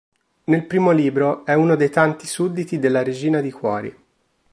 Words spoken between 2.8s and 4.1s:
Regina di cuori.